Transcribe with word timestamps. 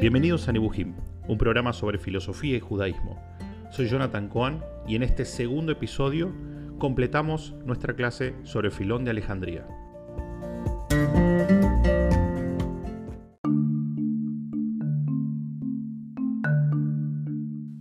Bienvenidos 0.00 0.48
a 0.48 0.52
Nebuhim, 0.52 0.94
un 1.26 1.38
programa 1.38 1.72
sobre 1.72 1.98
filosofía 1.98 2.56
y 2.56 2.60
judaísmo. 2.60 3.20
Soy 3.72 3.88
Jonathan 3.88 4.28
Cohen 4.28 4.60
y 4.86 4.94
en 4.94 5.02
este 5.02 5.24
segundo 5.24 5.72
episodio 5.72 6.32
completamos 6.78 7.56
nuestra 7.64 7.96
clase 7.96 8.36
sobre 8.44 8.70
Filón 8.70 9.04
de 9.04 9.10
Alejandría. 9.10 9.66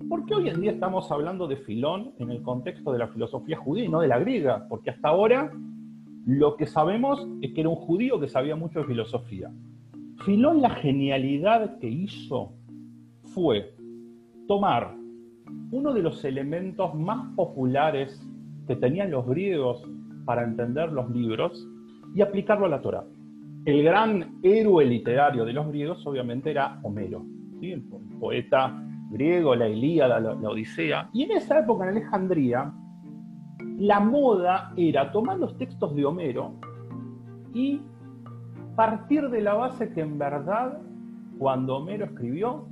¿Por 0.10 0.26
qué 0.26 0.34
hoy 0.34 0.50
en 0.50 0.60
día 0.60 0.72
estamos 0.72 1.12
hablando 1.12 1.48
de 1.48 1.58
Filón 1.58 2.16
en 2.18 2.32
el 2.32 2.42
contexto 2.42 2.92
de 2.94 2.98
la 2.98 3.10
filosofía 3.10 3.58
judía 3.58 3.86
y 3.86 3.90
no 3.90 4.02
de 4.02 4.08
la 4.08 4.18
griega? 4.18 4.66
Porque 4.68 4.90
hasta 4.90 5.10
ahora 5.10 5.52
lo 6.26 6.58
que 6.58 6.66
sabemos 6.66 7.28
es 7.44 7.54
que 7.54 7.62
era 7.62 7.70
un 7.70 7.76
judío 7.76 8.20
que 8.20 8.28
sabía 8.28 8.56
mucho 8.56 8.80
de 8.80 8.86
filosofía. 8.86 9.52
Filón 10.28 10.62
la 10.62 10.72
genialidad 10.72 11.80
que 11.80 11.88
hizo 11.88 12.52
fue 13.34 13.74
tomar 14.46 14.94
uno 15.72 15.94
de 15.94 16.02
los 16.02 16.26
elementos 16.26 16.94
más 16.96 17.34
populares 17.38 18.22
que 18.68 18.76
tenían 18.76 19.12
los 19.12 19.26
griegos 19.26 19.90
para 20.26 20.44
entender 20.44 20.92
los 20.92 21.10
libros 21.12 21.66
y 22.14 22.22
aplicarlo 22.22 22.66
a 22.66 22.70
la 22.70 22.82
Torah. 22.82 23.06
El 23.64 23.82
gran 23.84 24.40
héroe 24.44 24.84
literario 24.84 25.46
de 25.46 25.54
los 25.54 25.70
griegos 25.70 26.06
obviamente 26.06 26.52
era 26.52 26.78
Homero, 26.84 27.26
el 27.62 27.84
poeta 28.20 28.84
griego, 29.10 29.56
la 29.56 29.70
Ilíada, 29.70 30.20
la, 30.20 30.34
la 30.34 30.50
Odisea. 30.50 31.10
Y 31.14 31.24
en 31.24 31.38
esa 31.38 31.60
época 31.60 31.86
en 31.86 31.92
Alejandría, 31.92 32.74
la 33.78 34.02
moda 34.02 34.74
era 34.76 35.10
tomar 35.10 35.40
los 35.40 35.58
textos 35.58 35.96
de 35.96 36.04
Homero 36.04 36.52
y 37.54 37.80
partir 38.78 39.28
de 39.32 39.42
la 39.42 39.56
base 39.56 39.90
que 39.90 40.02
en 40.02 40.20
verdad, 40.20 40.78
cuando 41.40 41.78
Homero 41.78 42.06
escribió, 42.06 42.68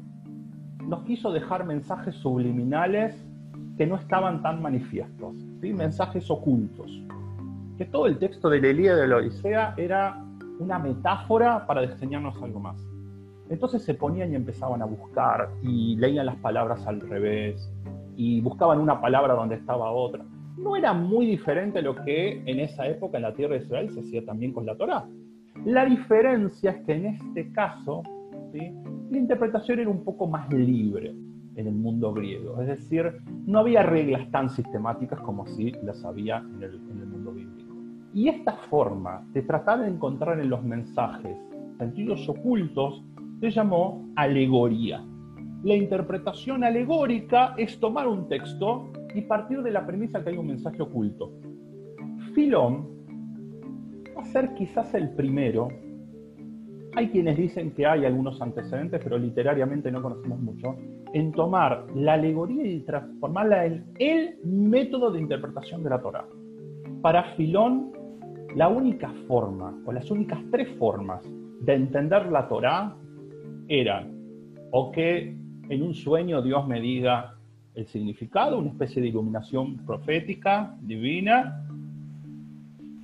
nos 0.87 1.03
quiso 1.03 1.33
dejar 1.33 1.65
mensajes 1.65 2.13
subliminales 2.17 3.25
que 3.75 3.87
no 3.87 3.95
estaban 3.95 4.43
tan 4.43 4.61
manifiestos, 4.61 5.33
¿sí? 5.61 5.73
mensajes 5.73 6.29
ocultos. 6.29 6.91
Que 7.79 7.85
todo 7.85 8.05
el 8.05 8.19
texto 8.19 8.51
de 8.51 8.61
la 8.61 8.67
Ilíada 8.67 9.01
de 9.01 9.07
la 9.07 9.15
Odisea 9.15 9.73
era 9.77 10.23
una 10.59 10.77
metáfora 10.77 11.65
para 11.65 11.83
enseñarnos 11.83 12.39
algo 12.39 12.59
más. 12.59 12.77
Entonces 13.49 13.81
se 13.81 13.95
ponían 13.95 14.31
y 14.31 14.35
empezaban 14.35 14.83
a 14.83 14.85
buscar 14.85 15.49
y 15.63 15.95
leían 15.95 16.27
las 16.27 16.35
palabras 16.35 16.85
al 16.85 17.01
revés 17.01 17.73
y 18.15 18.41
buscaban 18.41 18.79
una 18.79 19.01
palabra 19.01 19.33
donde 19.33 19.55
estaba 19.55 19.89
otra. 19.89 20.23
No 20.55 20.75
era 20.75 20.93
muy 20.93 21.25
diferente 21.25 21.79
a 21.79 21.81
lo 21.81 21.95
que 21.95 22.43
en 22.45 22.59
esa 22.59 22.85
época 22.87 23.17
en 23.17 23.23
la 23.23 23.33
tierra 23.33 23.55
de 23.55 23.63
Israel 23.63 23.89
se 23.89 24.01
hacía 24.01 24.23
también 24.23 24.53
con 24.53 24.67
la 24.67 24.77
Torá. 24.77 25.05
La 25.65 25.83
diferencia 25.83 26.71
es 26.71 26.85
que 26.85 26.93
en 26.93 27.05
este 27.07 27.51
caso 27.51 28.03
la 28.53 29.17
interpretación 29.17 29.79
era 29.79 29.89
un 29.89 30.03
poco 30.03 30.27
más 30.27 30.47
libre 30.53 31.15
en 31.55 31.67
el 31.67 31.73
mundo 31.73 32.13
griego, 32.13 32.61
es 32.61 32.67
decir, 32.67 33.13
no 33.45 33.59
había 33.59 33.81
reglas 33.81 34.29
tan 34.29 34.49
sistemáticas 34.49 35.19
como 35.21 35.47
si 35.47 35.71
las 35.83 36.05
había 36.05 36.37
en 36.37 36.61
el, 36.61 36.75
en 36.75 36.99
el 36.99 37.07
mundo 37.07 37.31
bíblico. 37.31 37.73
Y 38.13 38.29
esta 38.29 38.53
forma 38.69 39.25
de 39.33 39.41
tratar 39.41 39.79
de 39.79 39.87
encontrar 39.87 40.39
en 40.39 40.51
los 40.51 40.63
mensajes 40.63 41.35
sentidos 41.79 42.29
ocultos 42.29 43.03
se 43.39 43.49
llamó 43.49 44.07
alegoría. 44.15 45.03
La 45.63 45.75
interpretación 45.75 46.63
alegórica 46.63 47.55
es 47.57 47.79
tomar 47.79 48.07
un 48.07 48.27
texto 48.27 48.91
y 49.15 49.21
partir 49.21 49.63
de 49.63 49.71
la 49.71 49.85
premisa 49.85 50.23
que 50.23 50.29
hay 50.29 50.37
un 50.37 50.47
mensaje 50.47 50.81
oculto. 50.81 51.31
Filón 52.35 52.94
va 54.15 54.21
a 54.21 54.25
ser 54.25 54.53
quizás 54.53 54.93
el 54.93 55.09
primero. 55.11 55.69
Hay 56.95 57.09
quienes 57.09 57.37
dicen 57.37 57.71
que 57.71 57.85
hay 57.85 58.05
algunos 58.05 58.41
antecedentes, 58.41 59.01
pero 59.03 59.17
literariamente 59.17 59.91
no 59.91 60.01
conocemos 60.01 60.39
mucho, 60.39 60.75
en 61.13 61.31
tomar 61.33 61.85
la 61.95 62.13
alegoría 62.13 62.65
y 62.65 62.79
transformarla 62.81 63.65
en 63.65 63.85
el 63.99 64.37
método 64.43 65.11
de 65.11 65.19
interpretación 65.19 65.83
de 65.83 65.89
la 65.89 66.01
Torah. 66.01 66.25
Para 67.01 67.35
Filón, 67.35 67.91
la 68.55 68.69
única 68.69 69.13
forma, 69.27 69.77
o 69.85 69.91
las 69.91 70.09
únicas 70.09 70.39
tres 70.51 70.69
formas 70.77 71.21
de 71.61 71.73
entender 71.73 72.27
la 72.31 72.47
Torah 72.47 72.95
eran 73.67 74.15
o 74.71 74.91
que 74.91 75.35
en 75.69 75.81
un 75.81 75.93
sueño 75.93 76.41
Dios 76.41 76.67
me 76.67 76.79
diga 76.79 77.35
el 77.73 77.87
significado, 77.87 78.57
una 78.57 78.69
especie 78.69 79.01
de 79.01 79.09
iluminación 79.09 79.77
profética, 79.85 80.77
divina, 80.81 81.64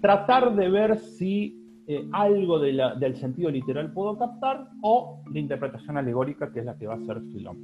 tratar 0.01 0.55
de 0.55 0.69
ver 0.69 0.97
si 0.97 1.57
eh, 1.87 2.07
algo 2.11 2.59
del 2.59 3.15
sentido 3.15 3.49
literal 3.49 3.91
puedo 3.93 4.17
captar 4.17 4.69
o 4.81 5.23
la 5.31 5.39
interpretación 5.39 5.97
alegórica 5.97 6.51
que 6.51 6.59
es 6.59 6.65
la 6.65 6.77
que 6.77 6.87
va 6.87 6.93
a 6.93 6.97
hacer 6.97 7.21
Filón. 7.31 7.57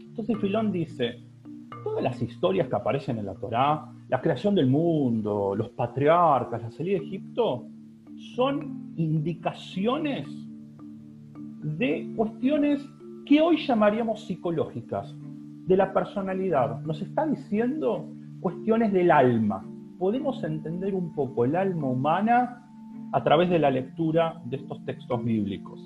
Entonces 0.00 0.36
Filón 0.38 0.72
dice, 0.72 1.22
todas 1.84 2.02
las 2.02 2.20
historias 2.20 2.68
que 2.68 2.76
aparecen 2.76 3.18
en 3.18 3.26
la 3.26 3.34
Torá, 3.34 3.92
la 4.08 4.20
creación 4.20 4.54
del 4.54 4.66
mundo, 4.66 5.54
los 5.56 5.70
patriarcas, 5.70 6.62
la 6.62 6.70
salida 6.70 6.98
de 6.98 7.06
Egipto, 7.06 7.66
son 8.34 8.92
indicaciones 8.96 10.26
de 11.62 12.12
cuestiones 12.16 12.84
que 13.26 13.40
hoy 13.40 13.58
llamaríamos 13.58 14.24
psicológicas, 14.24 15.14
de 15.66 15.76
la 15.76 15.92
personalidad. 15.92 16.80
Nos 16.80 17.02
está 17.02 17.26
diciendo 17.26 18.08
cuestiones 18.40 18.90
del 18.92 19.10
alma, 19.10 19.62
podemos 19.98 20.42
entender 20.44 20.94
un 20.94 21.12
poco 21.12 21.44
el 21.44 21.56
alma 21.56 21.88
humana 21.88 22.64
a 23.12 23.24
través 23.24 23.50
de 23.50 23.58
la 23.58 23.70
lectura 23.70 24.40
de 24.44 24.56
estos 24.56 24.84
textos 24.84 25.24
bíblicos. 25.24 25.80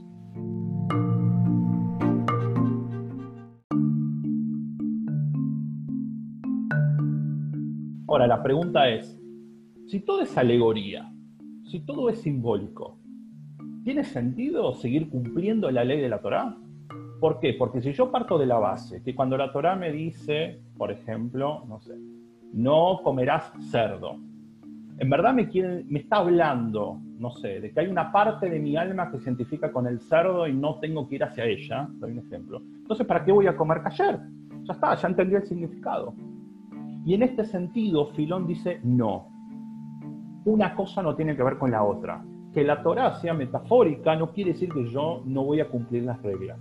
Ahora, 8.07 8.27
la 8.27 8.43
pregunta 8.43 8.91
es, 8.91 9.19
si 9.87 10.01
todo 10.01 10.21
es 10.21 10.37
alegoría, 10.37 11.11
si 11.65 11.81
todo 11.81 12.11
es 12.11 12.21
simbólico, 12.21 12.99
¿tiene 13.85 14.05
sentido 14.05 14.75
seguir 14.75 15.09
cumpliendo 15.09 15.71
la 15.71 15.85
ley 15.85 16.01
de 16.01 16.11
la 16.11 16.21
Torá? 16.21 16.55
¿Por 17.21 17.41
qué? 17.41 17.55
Porque 17.55 17.81
si 17.81 17.93
yo 17.93 18.11
parto 18.11 18.37
de 18.37 18.47
la 18.47 18.59
base, 18.59 19.03
que 19.03 19.15
cuando 19.15 19.39
la 19.39 19.51
Torá 19.53 19.77
me 19.77 19.91
dice, 19.91 20.61
por 20.77 20.91
ejemplo, 20.91 21.65
no 21.67 21.81
sé, 21.81 21.95
no 22.53 23.01
comerás 23.03 23.53
cerdo. 23.71 24.17
En 24.99 25.11
verdad 25.11 25.35
me, 25.35 25.43
está 25.99 26.19
hablando, 26.19 27.01
no 27.19 27.31
sé, 27.31 27.61
de 27.61 27.73
que 27.73 27.81
hay 27.81 27.89
una 27.89 28.13
parte 28.13 28.49
de 28.49 28.61
mi 28.61 28.77
alma 28.77 29.11
que 29.11 29.19
se 29.19 29.25
identifica 29.25 29.73
con 29.73 29.87
el 29.87 30.01
cerdo 30.01 30.47
y 30.47 30.53
no 30.53 30.79
tengo 30.79 31.09
que 31.09 31.17
ir 31.17 31.25
hacia 31.25 31.45
ella, 31.45 31.89
doy 31.95 32.13
un 32.13 32.19
ejemplo. 32.19 32.63
Entonces, 32.63 33.07
¿para 33.07 33.25
qué 33.25 33.33
voy 33.33 33.47
a 33.47 33.57
comer 33.57 33.83
cayer? 33.83 34.21
Ya 34.65 34.75
está, 34.75 34.95
ya 34.95 35.09
entendí 35.09 35.35
el 35.35 35.45
significado. 35.45 36.15
Y 37.05 37.15
en 37.15 37.23
este 37.23 37.45
sentido, 37.45 38.07
Filón 38.13 38.47
dice, 38.47 38.81
no, 38.85 39.29
una 40.45 40.75
cosa 40.75 41.03
no 41.03 41.17
tiene 41.17 41.37
que 41.37 41.43
ver 41.43 41.59
con 41.59 41.71
la 41.71 41.83
otra. 41.83 42.23
Que 42.53 42.63
la 42.63 42.83
Torah 42.83 43.15
sea 43.15 43.35
metafórica 43.35 44.15
no 44.15 44.31
quiere 44.31 44.53
decir 44.53 44.69
que 44.69 44.87
yo 44.87 45.23
no 45.25 45.45
voy 45.45 45.61
a 45.61 45.69
cumplir 45.69 46.05
las 46.05 46.23
reglas. 46.23 46.61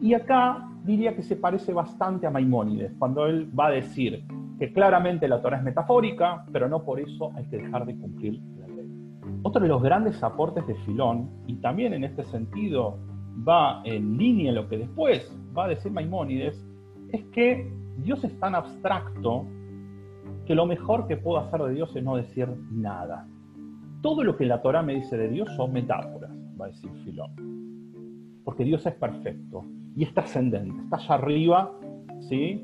Y 0.00 0.14
acá 0.14 0.68
diría 0.84 1.14
que 1.14 1.22
se 1.22 1.36
parece 1.36 1.72
bastante 1.72 2.26
a 2.26 2.30
Maimónides, 2.30 2.92
cuando 2.98 3.26
él 3.26 3.48
va 3.58 3.68
a 3.68 3.70
decir, 3.70 4.24
que 4.62 4.72
claramente 4.72 5.26
la 5.26 5.42
Torah 5.42 5.56
es 5.56 5.64
metafórica, 5.64 6.46
pero 6.52 6.68
no 6.68 6.84
por 6.84 7.00
eso 7.00 7.32
hay 7.34 7.44
que 7.46 7.56
dejar 7.56 7.84
de 7.84 7.96
cumplir 7.96 8.40
la 8.60 8.68
ley. 8.68 8.88
Otro 9.42 9.60
de 9.60 9.66
los 9.66 9.82
grandes 9.82 10.22
aportes 10.22 10.64
de 10.68 10.76
Filón, 10.86 11.28
y 11.48 11.56
también 11.56 11.94
en 11.94 12.04
este 12.04 12.22
sentido 12.22 12.96
va 13.44 13.82
en 13.84 14.16
línea 14.16 14.52
lo 14.52 14.68
que 14.68 14.78
después 14.78 15.36
va 15.58 15.64
a 15.64 15.68
decir 15.68 15.90
Maimónides, 15.90 16.64
es 17.08 17.24
que 17.32 17.72
Dios 18.04 18.22
es 18.22 18.38
tan 18.38 18.54
abstracto 18.54 19.46
que 20.46 20.54
lo 20.54 20.64
mejor 20.64 21.08
que 21.08 21.16
puedo 21.16 21.38
hacer 21.38 21.60
de 21.62 21.74
Dios 21.74 21.96
es 21.96 22.04
no 22.04 22.14
decir 22.14 22.46
nada. 22.70 23.26
Todo 24.00 24.22
lo 24.22 24.36
que 24.36 24.46
la 24.46 24.62
Torah 24.62 24.84
me 24.84 24.94
dice 24.94 25.16
de 25.16 25.28
Dios 25.28 25.50
son 25.56 25.72
metáforas, 25.72 26.30
va 26.60 26.66
a 26.66 26.68
decir 26.68 26.88
Filón. 27.02 27.32
Porque 28.44 28.62
Dios 28.62 28.86
es 28.86 28.94
perfecto 28.94 29.64
y 29.96 30.04
es 30.04 30.14
trascendente, 30.14 30.84
está 30.84 30.98
allá 30.98 31.14
arriba, 31.14 31.72
¿sí? 32.28 32.62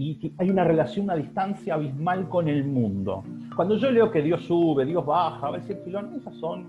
Y 0.00 0.32
hay 0.38 0.48
una 0.48 0.64
relación, 0.64 1.04
una 1.04 1.14
distancia 1.14 1.74
abismal 1.74 2.26
con 2.30 2.48
el 2.48 2.64
mundo. 2.64 3.22
Cuando 3.54 3.76
yo 3.76 3.90
leo 3.90 4.10
que 4.10 4.22
Dios 4.22 4.42
sube, 4.46 4.86
Dios 4.86 5.04
baja, 5.04 5.50
va 5.50 5.56
a 5.56 5.60
decir 5.60 5.76
Filón, 5.84 6.14
esas 6.16 6.34
son 6.36 6.64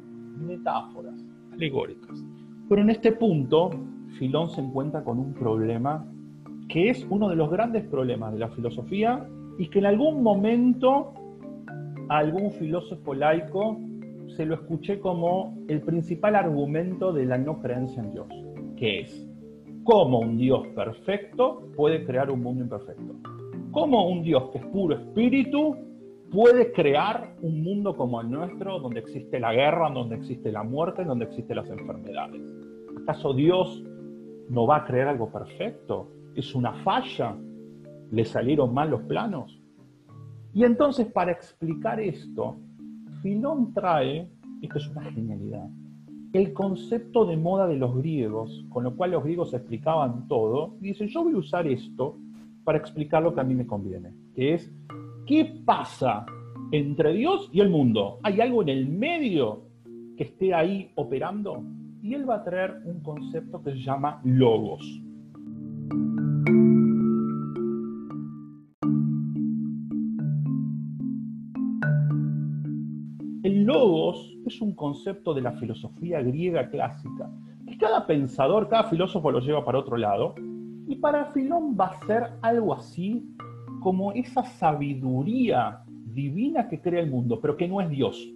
metáforas 0.46 1.16
alegóricas. 1.54 2.22
Pero 2.68 2.82
en 2.82 2.90
este 2.90 3.14
punto, 3.14 3.70
Filón 4.20 4.50
se 4.50 4.60
encuentra 4.60 5.02
con 5.06 5.18
un 5.18 5.34
problema 5.34 6.06
que 6.68 6.90
es 6.90 7.08
uno 7.10 7.30
de 7.30 7.38
los 7.38 7.50
grandes 7.50 7.86
problemas 7.86 8.34
de 8.34 8.40
la 8.40 8.50
filosofía 8.50 9.26
y 9.58 9.70
que 9.70 9.80
en 9.80 9.86
algún 9.86 10.22
momento 10.24 11.14
a 12.10 12.18
algún 12.18 12.52
filósofo 12.52 13.14
laico 13.14 13.80
se 14.36 14.46
lo 14.46 14.56
escuché 14.56 15.00
como 15.00 15.58
el 15.70 15.80
principal 15.80 16.36
argumento 16.36 17.14
de 17.14 17.26
la 17.26 17.38
no 17.38 17.62
creencia 17.62 18.04
en 18.04 18.12
Dios, 18.12 18.28
que 18.76 19.00
es 19.02 19.31
cómo 19.84 20.20
un 20.20 20.38
Dios 20.38 20.68
perfecto 20.76 21.68
puede 21.76 22.06
crear 22.06 22.30
un 22.32 22.42
mundo 22.42 22.64
imperfecto. 22.64 23.16
Cómo 23.72 24.10
un 24.10 24.24
Dios 24.24 24.50
que 24.52 24.60
es 24.60 24.66
puro 24.68 24.96
espíritu 24.96 25.76
puede 26.32 26.72
crear 26.72 27.36
un 27.42 27.64
mundo 27.64 27.96
como 27.96 28.22
el 28.22 28.30
nuestro, 28.30 28.80
donde 28.80 29.00
existe 29.00 29.40
la 29.40 29.54
guerra, 29.54 29.90
donde 29.92 30.16
existe 30.16 30.52
la 30.52 30.64
muerte, 30.64 31.04
donde 31.04 31.26
existen 31.26 31.58
las 31.58 31.70
enfermedades. 31.70 32.42
¿Acaso 33.02 33.34
Dios 33.34 33.84
no 34.52 34.68
va 34.68 34.78
a 34.78 34.86
crear 34.86 35.08
algo 35.08 35.32
perfecto, 35.32 36.10
es 36.36 36.54
una 36.54 36.74
falla, 36.84 37.38
le 38.12 38.26
salieron 38.26 38.74
mal 38.74 38.90
los 38.90 39.02
planos. 39.04 39.62
Y 40.54 40.66
entonces 40.66 41.08
para 41.08 41.32
explicar 41.32 42.02
esto, 42.02 42.58
Filón 43.22 43.74
trae, 43.74 44.30
esto 44.62 44.78
es 44.78 44.88
una 44.90 45.10
genialidad, 45.12 45.70
el 46.34 46.54
concepto 46.54 47.26
de 47.26 47.36
moda 47.36 47.68
de 47.68 47.76
los 47.76 47.96
griegos, 47.96 48.66
con 48.70 48.84
lo 48.84 48.96
cual 48.96 49.12
los 49.12 49.24
griegos 49.24 49.54
explicaban 49.54 50.28
todo, 50.28 50.76
y 50.80 50.90
dice, 50.90 51.08
yo 51.08 51.24
voy 51.24 51.34
a 51.34 51.38
usar 51.38 51.68
esto 51.68 52.18
para 52.64 52.78
explicar 52.78 53.22
lo 53.22 53.34
que 53.34 53.42
a 53.42 53.44
mí 53.44 53.54
me 53.54 53.68
conviene, 53.68 54.14
que 54.34 54.54
es, 54.54 54.72
¿qué 55.26 55.62
pasa 55.66 56.26
entre 56.72 57.14
Dios 57.14 57.50
y 57.52 57.60
el 57.60 57.70
mundo? 57.70 58.20
¿Hay 58.24 58.40
algo 58.40 58.62
en 58.62 58.70
el 58.70 58.88
medio 58.88 59.64
que 60.16 60.24
esté 60.24 60.54
ahí 60.54 60.92
operando? 60.96 61.64
Y 62.02 62.14
él 62.14 62.30
va 62.30 62.36
a 62.36 62.44
traer 62.44 62.82
un 62.86 63.02
concepto 63.02 63.62
que 63.62 63.72
se 63.72 63.80
llama 63.80 64.22
logos. 64.24 64.82
El 73.44 73.64
logos 73.66 74.31
es 74.52 74.62
un 74.62 74.76
concepto 74.76 75.34
de 75.34 75.42
la 75.42 75.54
filosofía 75.54 76.22
griega 76.22 76.70
clásica, 76.70 77.30
que 77.66 77.78
cada 77.78 78.06
pensador, 78.06 78.68
cada 78.68 78.84
filósofo 78.86 79.32
lo 79.32 79.40
lleva 79.40 79.64
para 79.64 79.80
otro 79.80 79.98
lado, 79.98 80.36
y 80.88 80.96
para 80.98 81.26
Filón 81.28 81.78
va 81.80 81.86
a 81.88 82.06
ser 82.06 82.24
algo 82.42 82.74
así 82.74 83.26
como 83.80 84.12
esa 84.12 84.44
sabiduría 84.44 85.84
divina 86.14 86.68
que 86.68 86.82
crea 86.82 87.00
el 87.02 87.10
mundo, 87.10 87.40
pero 87.42 87.56
que 87.56 87.68
no 87.68 87.80
es 87.80 87.90
Dios. 87.90 88.30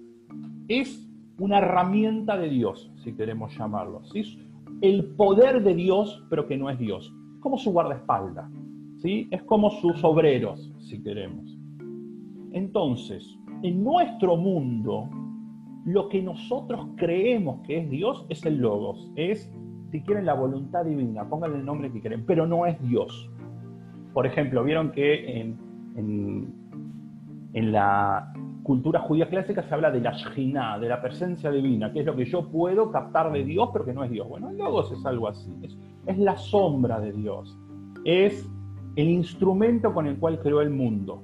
Es 0.69 1.05
una 1.37 1.57
herramienta 1.57 2.37
de 2.37 2.49
Dios, 2.49 2.89
si 3.03 3.13
queremos 3.13 3.55
llamarlo. 3.57 4.01
Es 4.13 4.37
el 4.81 5.03
poder 5.15 5.63
de 5.63 5.75
Dios, 5.75 6.23
pero 6.29 6.47
que 6.47 6.57
no 6.57 6.69
es 6.69 6.79
Dios. 6.79 7.13
Como 7.41 7.57
su 7.57 7.71
guardaespaldas. 7.71 8.49
¿sí? 8.99 9.27
Es 9.31 9.43
como 9.43 9.69
sus 9.69 10.01
obreros, 10.03 10.71
si 10.79 11.03
queremos. 11.03 11.57
Entonces, 12.53 13.37
en 13.63 13.83
nuestro 13.83 14.37
mundo, 14.37 15.09
lo 15.85 16.09
que 16.09 16.21
nosotros 16.21 16.87
creemos 16.97 17.61
que 17.65 17.77
es 17.77 17.89
Dios 17.89 18.25
es 18.29 18.43
el 18.45 18.57
Logos, 18.57 19.11
es, 19.15 19.51
si 19.91 20.01
quieren, 20.01 20.25
la 20.25 20.33
voluntad 20.33 20.83
divina, 20.83 21.29
pónganle 21.29 21.59
el 21.59 21.65
nombre 21.65 21.91
que 21.91 22.01
quieren, 22.01 22.25
pero 22.25 22.47
no 22.47 22.65
es 22.65 22.81
Dios. 22.81 23.29
Por 24.13 24.25
ejemplo, 24.25 24.63
vieron 24.63 24.91
que 24.91 25.39
en, 25.39 25.57
en, 27.53 27.71
la 27.71 28.33
cultura 28.63 28.99
judía 28.99 29.29
clásica 29.29 29.61
se 29.61 29.73
habla 29.73 29.91
de 29.91 30.01
la 30.01 30.11
Shina, 30.13 30.79
de 30.79 30.89
la 30.89 31.01
presencia 31.01 31.51
divina, 31.51 31.93
que 31.93 31.99
es 31.99 32.05
lo 32.05 32.15
que 32.15 32.25
yo 32.25 32.49
puedo 32.49 32.91
captar 32.91 33.31
de 33.31 33.43
Dios, 33.43 33.69
pero 33.71 33.85
que 33.85 33.93
no 33.93 34.03
es 34.03 34.09
Dios. 34.09 34.27
Bueno, 34.27 34.49
el 34.49 34.57
Logos 34.57 34.91
es 34.91 35.05
algo 35.05 35.27
así, 35.27 35.55
es 36.07 36.17
la 36.17 36.35
sombra 36.35 36.99
de 36.99 37.11
Dios, 37.11 37.55
es 38.03 38.49
el 38.95 39.07
instrumento 39.07 39.93
con 39.93 40.07
el 40.07 40.17
cual 40.17 40.39
creó 40.39 40.61
el 40.61 40.71
mundo 40.71 41.21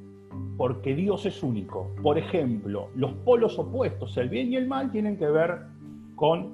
porque 0.62 0.94
Dios 0.94 1.26
es 1.26 1.42
único. 1.42 1.88
Por 2.04 2.20
ejemplo, 2.20 2.90
los 2.94 3.14
polos 3.26 3.58
opuestos, 3.58 4.16
el 4.18 4.30
bien 4.30 4.54
y 4.54 4.58
el 4.58 4.68
mal, 4.68 4.92
tienen 4.92 5.18
que 5.18 5.26
ver 5.26 5.58
con 6.14 6.52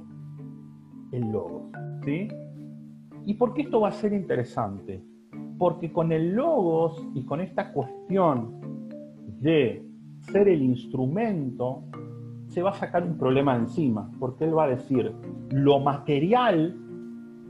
el 1.12 1.30
logos. 1.30 1.64
¿sí? 2.06 2.30
¿Y 3.26 3.34
por 3.34 3.54
qué 3.54 3.64
esto 3.64 3.82
va 3.82 3.90
a 3.90 3.92
ser 3.92 4.14
interesante? 4.14 5.04
Porque 5.58 5.92
con 5.92 6.14
el 6.14 6.34
logos 6.34 7.06
y 7.16 7.26
con 7.26 7.42
esta 7.42 7.74
cuestión 7.74 8.62
de 9.42 9.86
ser 10.22 10.48
el 10.48 10.62
instrumento, 10.62 11.84
se 12.46 12.62
va 12.62 12.70
a 12.70 12.76
sacar 12.76 13.04
un 13.04 13.18
problema 13.18 13.58
encima, 13.58 14.10
porque 14.22 14.46
él 14.46 14.58
va 14.58 14.64
a 14.64 14.70
decir, 14.70 15.12
lo 15.50 15.82
material, 15.82 16.78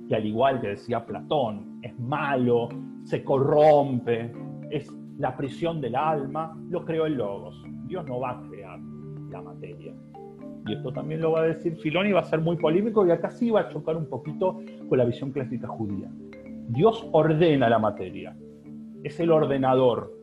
que 0.09 0.15
al 0.15 0.25
igual 0.25 0.59
que 0.59 0.69
decía 0.69 1.05
Platón, 1.05 1.77
es 1.83 1.99
malo, 1.99 2.69
se 3.03 3.23
corrompe, 3.23 4.31
es 4.71 4.91
la 5.17 5.35
prisión 5.35 5.81
del 5.81 5.95
alma, 5.95 6.55
lo 6.69 6.85
creó 6.85 7.05
el 7.05 7.15
Logos. 7.15 7.63
Dios 7.85 8.05
no 8.05 8.19
va 8.19 8.31
a 8.31 8.41
crear 8.49 8.79
la 9.31 9.41
materia. 9.41 9.93
Y 10.67 10.73
esto 10.73 10.91
también 10.91 11.21
lo 11.21 11.31
va 11.31 11.41
a 11.41 11.43
decir 11.43 11.75
Filón 11.77 12.07
y 12.07 12.11
va 12.11 12.19
a 12.19 12.25
ser 12.25 12.41
muy 12.41 12.57
polémico 12.57 13.05
y 13.07 13.11
acá 13.11 13.29
sí 13.29 13.49
va 13.49 13.61
a 13.61 13.69
chocar 13.69 13.95
un 13.95 14.07
poquito 14.07 14.59
con 14.89 14.97
la 14.97 15.05
visión 15.05 15.31
clásica 15.31 15.67
judía. 15.67 16.11
Dios 16.69 17.07
ordena 17.13 17.69
la 17.69 17.79
materia, 17.79 18.35
es 19.03 19.19
el 19.21 19.31
ordenador, 19.31 20.13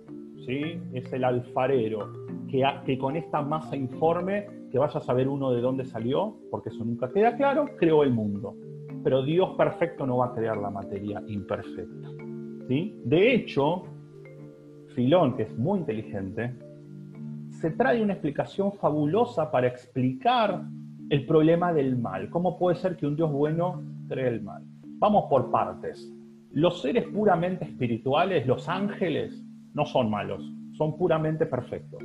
¿sí? 0.44 0.78
es 0.92 1.10
el 1.12 1.24
alfarero, 1.24 2.12
que, 2.50 2.62
que 2.84 2.98
con 2.98 3.16
esta 3.16 3.40
masa 3.40 3.74
informe, 3.76 4.46
que 4.70 4.78
vaya 4.78 4.98
a 4.98 5.02
saber 5.02 5.28
uno 5.28 5.52
de 5.52 5.62
dónde 5.62 5.86
salió, 5.86 6.36
porque 6.50 6.68
eso 6.68 6.84
nunca 6.84 7.10
queda 7.10 7.34
claro, 7.36 7.64
creó 7.78 8.02
el 8.02 8.12
mundo. 8.12 8.54
Pero 9.02 9.22
Dios 9.22 9.54
perfecto 9.56 10.06
no 10.06 10.18
va 10.18 10.26
a 10.26 10.34
crear 10.34 10.58
la 10.58 10.70
materia 10.70 11.22
imperfecta. 11.26 12.08
¿sí? 12.68 13.00
De 13.04 13.34
hecho, 13.34 13.84
Filón, 14.94 15.36
que 15.36 15.42
es 15.44 15.58
muy 15.58 15.80
inteligente, 15.80 16.54
se 17.50 17.70
trae 17.70 18.02
una 18.02 18.12
explicación 18.12 18.72
fabulosa 18.72 19.50
para 19.50 19.66
explicar 19.66 20.62
el 21.10 21.26
problema 21.26 21.72
del 21.72 21.96
mal. 21.96 22.30
¿Cómo 22.30 22.58
puede 22.58 22.76
ser 22.76 22.96
que 22.96 23.06
un 23.06 23.16
Dios 23.16 23.30
bueno 23.30 23.82
cree 24.08 24.28
el 24.28 24.42
mal? 24.42 24.62
Vamos 24.98 25.24
por 25.28 25.50
partes. 25.50 26.12
Los 26.52 26.80
seres 26.82 27.04
puramente 27.08 27.64
espirituales, 27.64 28.46
los 28.46 28.68
ángeles, 28.68 29.44
no 29.74 29.84
son 29.84 30.08
malos, 30.08 30.42
son 30.72 30.96
puramente 30.96 31.46
perfectos. 31.46 32.02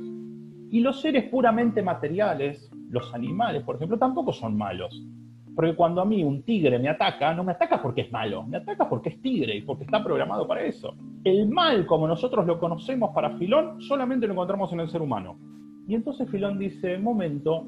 Y 0.70 0.80
los 0.80 1.00
seres 1.00 1.24
puramente 1.30 1.82
materiales, 1.82 2.70
los 2.90 3.14
animales, 3.14 3.62
por 3.62 3.76
ejemplo, 3.76 3.98
tampoco 3.98 4.32
son 4.32 4.56
malos. 4.56 5.06
Porque 5.54 5.74
cuando 5.74 6.00
a 6.00 6.04
mí 6.04 6.24
un 6.24 6.42
tigre 6.42 6.78
me 6.78 6.88
ataca, 6.88 7.34
no 7.34 7.44
me 7.44 7.52
ataca 7.52 7.80
porque 7.80 8.02
es 8.02 8.12
malo, 8.12 8.44
me 8.44 8.56
ataca 8.56 8.88
porque 8.88 9.10
es 9.10 9.20
tigre 9.20 9.56
y 9.56 9.62
porque 9.62 9.84
está 9.84 10.02
programado 10.02 10.46
para 10.46 10.62
eso. 10.62 10.94
El 11.24 11.48
mal, 11.48 11.86
como 11.86 12.08
nosotros 12.08 12.46
lo 12.46 12.58
conocemos 12.58 13.10
para 13.14 13.36
Filón, 13.36 13.80
solamente 13.82 14.26
lo 14.26 14.32
encontramos 14.32 14.72
en 14.72 14.80
el 14.80 14.88
ser 14.88 15.02
humano. 15.02 15.38
Y 15.86 15.94
entonces 15.94 16.30
Filón 16.30 16.58
dice, 16.58 16.98
momento, 16.98 17.66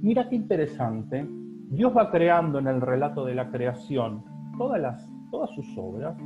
mira 0.00 0.28
qué 0.28 0.36
interesante, 0.36 1.28
Dios 1.70 1.92
va 1.96 2.10
creando 2.10 2.58
en 2.58 2.66
el 2.66 2.80
relato 2.80 3.24
de 3.24 3.34
la 3.34 3.50
creación 3.50 4.24
todas, 4.58 4.80
las, 4.80 5.08
sus 5.54 5.66
obras, 5.76 6.16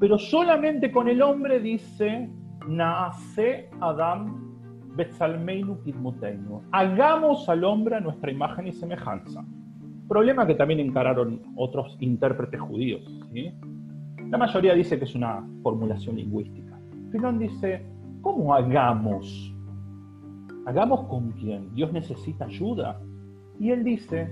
pero 0.00 0.18
solamente 0.18 0.90
con 0.90 1.08
el 1.08 1.22
hombre 1.22 1.60
dice, 1.60 2.30
nace 2.66 3.68
Adam 3.80 4.48
Betzalmeinu 4.96 5.82
Kidmuteinu. 5.82 6.62
Hagamos 6.72 7.48
al 7.48 7.64
hombre 7.64 7.96
a 7.96 8.00
nuestra 8.00 8.30
imagen 8.30 8.66
y 8.66 8.72
semejanza. 8.72 9.44
Problema 10.08 10.46
que 10.46 10.54
también 10.54 10.80
encararon 10.80 11.42
otros 11.56 11.96
intérpretes 12.00 12.60
judíos. 12.60 13.02
La 14.30 14.36
mayoría 14.36 14.74
dice 14.74 14.98
que 14.98 15.06
es 15.06 15.14
una 15.14 15.42
formulación 15.62 16.16
lingüística. 16.16 16.78
Filón 17.10 17.38
dice, 17.38 17.82
¿cómo 18.20 18.54
hagamos? 18.54 19.54
¿Hagamos 20.66 21.04
con 21.04 21.30
quién? 21.32 21.74
¿Dios 21.74 21.90
necesita 21.94 22.44
ayuda? 22.44 23.00
Y 23.58 23.70
él 23.70 23.82
dice, 23.84 24.30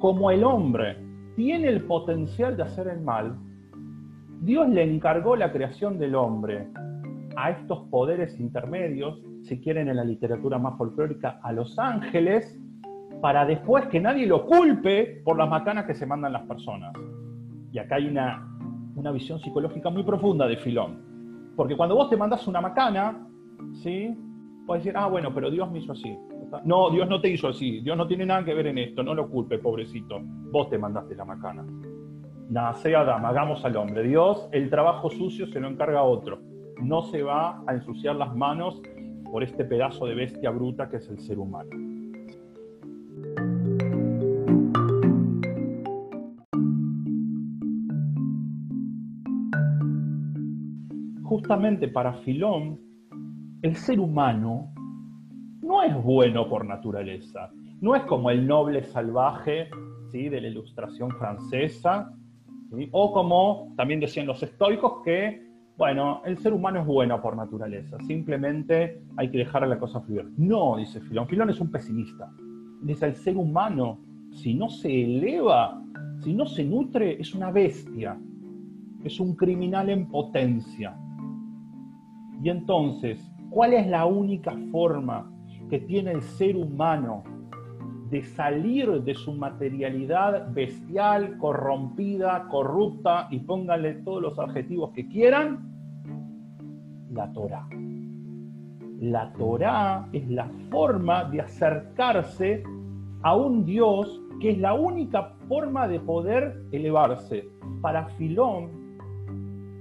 como 0.00 0.32
el 0.32 0.42
hombre 0.42 0.96
tiene 1.36 1.68
el 1.68 1.84
potencial 1.84 2.56
de 2.56 2.64
hacer 2.64 2.88
el 2.88 3.00
mal, 3.00 3.36
Dios 4.40 4.68
le 4.68 4.82
encargó 4.82 5.36
la 5.36 5.52
creación 5.52 5.96
del 5.96 6.16
hombre 6.16 6.66
a 7.36 7.50
estos 7.50 7.84
poderes 7.90 8.40
intermedios, 8.40 9.22
si 9.44 9.60
quieren 9.60 9.88
en 9.88 9.94
la 9.94 10.04
literatura 10.04 10.58
más 10.58 10.76
folclórica, 10.76 11.38
a 11.44 11.52
los 11.52 11.78
ángeles, 11.78 12.60
para 13.20 13.46
después 13.46 13.86
que 13.86 14.00
nadie 14.00 14.26
lo 14.26 14.44
culpe 14.44 15.22
por 15.24 15.38
las 15.38 15.48
macanas 15.48 15.86
que 15.86 15.94
se 15.94 16.04
mandan 16.04 16.32
las 16.32 16.42
personas. 16.42 16.92
Y 17.70 17.78
acá 17.78 17.96
hay 17.96 18.08
una, 18.08 18.57
una 18.98 19.12
visión 19.12 19.38
psicológica 19.38 19.90
muy 19.90 20.02
profunda 20.02 20.46
de 20.46 20.56
Filón. 20.56 21.52
Porque 21.56 21.76
cuando 21.76 21.94
vos 21.94 22.10
te 22.10 22.16
mandas 22.16 22.46
una 22.48 22.60
macana, 22.60 23.26
¿sí? 23.82 24.14
Puedes 24.66 24.84
decir, 24.84 24.98
ah, 24.98 25.06
bueno, 25.06 25.32
pero 25.32 25.50
Dios 25.50 25.70
me 25.70 25.78
hizo 25.78 25.92
así. 25.92 26.16
No, 26.64 26.90
Dios 26.90 27.08
no 27.08 27.20
te 27.20 27.30
hizo 27.30 27.48
así. 27.48 27.80
Dios 27.80 27.96
no 27.96 28.06
tiene 28.06 28.26
nada 28.26 28.44
que 28.44 28.54
ver 28.54 28.66
en 28.66 28.78
esto. 28.78 29.02
No 29.02 29.14
lo 29.14 29.28
culpe, 29.28 29.58
pobrecito. 29.58 30.18
Vos 30.20 30.68
te 30.68 30.78
mandaste 30.78 31.14
la 31.14 31.24
macana. 31.24 31.64
Nace 32.50 32.96
Adam, 32.96 33.24
hagamos 33.24 33.64
al 33.64 33.76
hombre. 33.76 34.02
Dios, 34.02 34.48
el 34.52 34.68
trabajo 34.68 35.10
sucio 35.10 35.46
se 35.46 35.60
lo 35.60 35.68
encarga 35.68 36.00
a 36.00 36.04
otro. 36.04 36.40
No 36.82 37.02
se 37.02 37.22
va 37.22 37.62
a 37.66 37.74
ensuciar 37.74 38.16
las 38.16 38.34
manos 38.34 38.80
por 39.30 39.42
este 39.42 39.64
pedazo 39.64 40.06
de 40.06 40.14
bestia 40.14 40.50
bruta 40.50 40.88
que 40.88 40.96
es 40.96 41.08
el 41.08 41.18
ser 41.20 41.38
humano. 41.38 41.87
Justamente 51.28 51.88
para 51.88 52.14
Filón, 52.14 52.80
el 53.62 53.76
ser 53.76 54.00
humano 54.00 54.72
no 55.62 55.82
es 55.82 55.94
bueno 56.02 56.48
por 56.48 56.64
naturaleza. 56.64 57.50
No 57.80 57.94
es 57.94 58.02
como 58.04 58.30
el 58.30 58.46
noble 58.46 58.82
salvaje 58.82 59.68
¿sí? 60.10 60.28
de 60.28 60.40
la 60.40 60.48
ilustración 60.48 61.10
francesa, 61.10 62.12
o 62.92 63.12
como 63.12 63.72
también 63.76 64.00
decían 64.00 64.26
los 64.26 64.42
estoicos 64.42 65.02
que, 65.04 65.46
bueno, 65.76 66.22
el 66.24 66.38
ser 66.38 66.52
humano 66.52 66.80
es 66.80 66.86
bueno 66.86 67.20
por 67.20 67.36
naturaleza, 67.36 67.98
simplemente 68.00 69.02
hay 69.16 69.30
que 69.30 69.38
dejar 69.38 69.64
a 69.64 69.66
la 69.66 69.78
cosa 69.78 70.00
fluir. 70.00 70.28
No, 70.36 70.76
dice 70.76 71.00
Filón. 71.00 71.28
Filón 71.28 71.50
es 71.50 71.60
un 71.60 71.70
pesimista. 71.70 72.30
Dice, 72.82 73.06
el 73.06 73.14
ser 73.14 73.36
humano, 73.36 74.00
si 74.30 74.54
no 74.54 74.68
se 74.68 75.04
eleva 75.04 75.82
si 76.22 76.34
no 76.34 76.46
se 76.46 76.64
nutre, 76.64 77.20
es 77.20 77.34
una 77.34 77.50
bestia, 77.50 78.18
es 79.04 79.20
un 79.20 79.36
criminal 79.36 79.88
en 79.88 80.08
potencia. 80.08 80.96
Y 82.42 82.50
entonces, 82.50 83.20
¿cuál 83.50 83.74
es 83.74 83.86
la 83.86 84.06
única 84.06 84.56
forma 84.70 85.30
que 85.68 85.80
tiene 85.80 86.12
el 86.12 86.22
ser 86.22 86.56
humano 86.56 87.24
de 88.10 88.22
salir 88.22 89.02
de 89.02 89.14
su 89.14 89.32
materialidad 89.32 90.50
bestial, 90.52 91.36
corrompida, 91.38 92.48
corrupta, 92.48 93.28
y 93.30 93.40
pónganle 93.40 93.94
todos 93.96 94.22
los 94.22 94.38
adjetivos 94.38 94.92
que 94.92 95.08
quieran? 95.08 95.68
La 97.10 97.30
Torah. 97.32 97.68
La 99.00 99.32
Torah 99.34 100.08
es 100.12 100.28
la 100.28 100.48
forma 100.70 101.24
de 101.24 101.40
acercarse 101.40 102.62
a 103.22 103.36
un 103.36 103.64
Dios 103.64 104.20
que 104.40 104.50
es 104.50 104.58
la 104.58 104.74
única 104.74 105.34
forma 105.48 105.88
de 105.88 106.00
poder 106.00 106.62
elevarse. 106.72 107.48
Para 107.82 108.06
Filón, 108.10 108.70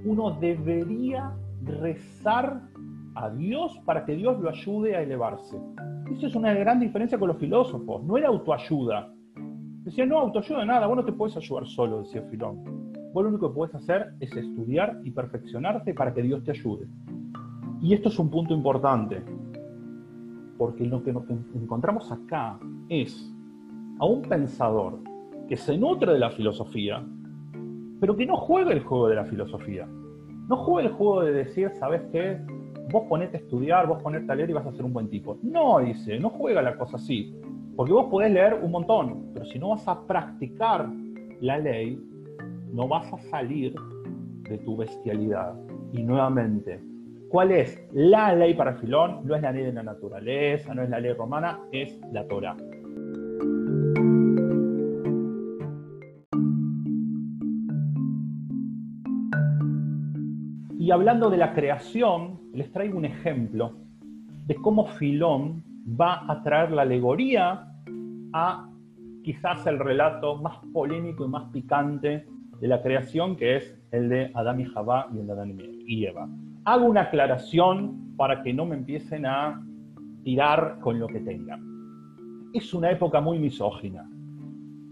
uno 0.06 0.32
debería 0.40 1.34
rezar 1.68 2.62
a 3.16 3.30
Dios 3.32 3.80
para 3.86 4.06
que 4.06 4.16
Dios 4.16 4.40
lo 4.40 4.50
ayude 4.50 4.96
a 4.96 5.02
elevarse. 5.02 5.58
Esa 6.12 6.28
es 6.28 6.36
una 6.36 6.54
gran 6.54 6.80
diferencia 6.80 7.18
con 7.18 7.30
los 7.30 7.38
filósofos. 7.38 8.04
No 8.04 8.18
era 8.18 8.28
autoayuda. 8.30 9.12
Decía, 9.84 10.06
no, 10.06 10.20
autoayuda 10.20 10.66
nada, 10.66 10.88
vos 10.88 10.98
no 10.98 11.06
te 11.06 11.14
puedes 11.14 11.36
ayudar 11.38 11.66
solo, 11.66 12.00
decía 12.00 12.22
Filón. 12.30 12.64
Vos 13.14 13.24
lo 13.24 13.30
único 13.30 13.50
que 13.50 13.56
puedes 13.56 13.74
hacer 13.74 14.14
es 14.20 14.36
estudiar 14.36 15.00
y 15.04 15.12
perfeccionarte 15.12 15.94
para 15.94 16.14
que 16.14 16.22
Dios 16.22 16.44
te 16.44 16.52
ayude. 16.52 16.88
Y 17.82 17.94
esto 17.94 18.10
es 18.10 18.20
un 18.20 18.30
punto 18.30 18.54
importante, 18.54 19.24
porque 20.58 20.86
lo 20.86 21.04
que 21.04 21.14
nos 21.14 21.24
encontramos 21.56 22.12
acá 22.12 22.60
es 22.90 23.34
a 24.00 24.06
un 24.06 24.24
pensador 24.24 25.00
que 25.48 25.56
se 25.56 25.78
nutre 25.78 26.14
de 26.14 26.20
la 26.20 26.32
filosofía, 26.32 27.04
pero 28.00 28.16
que 28.16 28.26
no 28.26 28.36
juega 28.36 28.74
el 28.74 28.82
juego 28.82 29.08
de 29.08 29.16
la 29.16 29.26
filosofía. 29.26 29.88
No 30.48 30.58
juega 30.58 30.90
el 30.90 30.96
juego 30.96 31.22
de 31.24 31.34
decir, 31.34 31.72
¿sabes 31.80 32.02
qué? 32.12 32.38
Vos 32.92 33.04
ponete 33.10 33.38
a 33.38 33.40
estudiar, 33.42 33.86
vos 33.88 34.02
ponete 34.02 34.32
a 34.32 34.36
leer 34.36 34.50
y 34.50 34.54
vas 34.54 34.66
a 34.66 34.72
ser 34.72 34.86
un 34.86 34.94
buen 34.94 35.10
tipo. 35.10 35.38
No, 35.44 35.80
dice, 35.80 36.20
no 36.20 36.30
juega 36.30 36.62
la 36.62 36.78
cosa 36.78 36.96
así. 36.96 37.36
Porque 37.76 37.92
vos 37.92 38.06
podés 38.10 38.32
leer 38.32 38.54
un 38.62 38.72
montón, 38.72 39.32
pero 39.34 39.46
si 39.46 39.60
no 39.60 39.70
vas 39.70 39.88
a 39.88 40.02
practicar 40.08 40.90
la 41.42 41.58
ley, 41.58 42.02
no 42.72 42.88
vas 42.88 43.12
a 43.14 43.18
salir 43.30 43.76
de 44.50 44.58
tu 44.60 44.78
bestialidad. 44.78 45.54
Y 45.92 46.02
nuevamente, 46.02 46.80
¿Cuál 47.30 47.52
es 47.52 47.78
la 47.92 48.34
ley 48.34 48.54
para 48.54 48.76
Filón? 48.76 49.28
No 49.28 49.36
es 49.36 49.42
la 49.42 49.52
ley 49.52 49.66
de 49.66 49.74
la 49.74 49.84
naturaleza, 49.84 50.74
no 50.74 50.84
es 50.84 50.90
la 50.90 51.00
ley 51.02 51.12
romana, 51.12 51.60
es 51.74 52.00
la 52.14 52.26
Torah. 52.26 52.56
Y 60.78 60.92
hablando 60.92 61.30
de 61.30 61.38
la 61.38 61.54
creación, 61.54 62.40
les 62.54 62.72
traigo 62.72 62.98
un 62.98 63.06
ejemplo 63.06 63.74
de 64.46 64.56
cómo 64.56 64.86
Filón 64.86 65.64
va 66.00 66.32
a 66.32 66.44
traer 66.44 66.72
la 66.72 66.84
alegoría 66.84 67.68
a 68.34 68.70
quizás 69.24 69.66
el 69.68 69.80
relato 69.80 70.38
más 70.38 70.58
polémico 70.74 71.26
y 71.26 71.30
más 71.30 71.52
picante 71.52 72.26
de 72.60 72.68
la 72.68 72.82
creación, 72.82 73.36
que 73.36 73.58
es 73.58 73.78
el 73.92 74.10
de 74.10 74.32
Adán 74.34 74.60
y 74.60 74.66
Jabá 74.66 75.08
y 75.14 75.20
el 75.20 75.28
de 75.28 75.34
Adán 75.34 75.58
y 75.86 76.06
Eva 76.06 76.28
hago 76.68 76.86
una 76.86 77.04
aclaración 77.04 78.14
para 78.18 78.44
que 78.44 78.54
no 78.54 78.66
me 78.66 78.76
empiecen 78.76 79.26
a 79.26 79.66
tirar 80.26 80.80
con 80.82 81.00
lo 81.00 81.08
que 81.08 81.22
tengan. 81.22 81.62
Es 82.54 82.74
una 82.74 82.92
época 82.92 83.22
muy 83.22 83.40
misógina. 83.40 84.06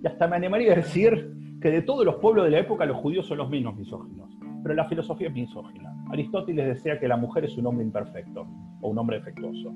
Y 0.02 0.08
hasta 0.08 0.26
me 0.26 0.38
animaría 0.38 0.72
a 0.72 0.78
decir 0.78 1.34
que 1.62 1.70
de 1.72 1.82
todos 1.82 2.06
los 2.06 2.16
pueblos 2.16 2.46
de 2.46 2.52
la 2.52 2.60
época 2.60 2.86
los 2.86 2.96
judíos 2.96 3.26
son 3.28 3.40
los 3.40 3.50
menos 3.50 3.76
misóginos. 3.76 4.30
Pero 4.66 4.74
la 4.74 4.86
filosofía 4.86 5.28
es 5.28 5.34
misógina. 5.36 5.96
Aristóteles 6.10 6.66
decía 6.66 7.00
que 7.00 7.08
la 7.08 7.18
mujer 7.18 7.46
es 7.46 7.56
un 7.56 7.68
hombre 7.68 7.86
imperfecto 7.86 8.48
o 8.82 8.90
un 8.90 8.98
hombre 8.98 9.20
defectuoso. 9.20 9.72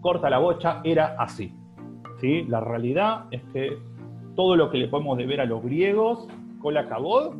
Corta 0.00 0.30
la 0.30 0.38
bocha, 0.38 0.82
era 0.84 1.16
así. 1.18 1.52
¿sí? 2.20 2.44
La 2.44 2.60
realidad 2.60 3.24
es 3.32 3.42
que 3.52 3.76
todo 4.36 4.54
lo 4.54 4.70
que 4.70 4.78
le 4.78 4.86
podemos 4.86 5.18
deber 5.18 5.40
a 5.40 5.46
los 5.46 5.60
griegos, 5.64 6.28
cola 6.60 6.88
cabod, 6.88 7.38